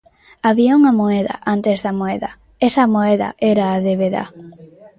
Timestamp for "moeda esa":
1.99-2.83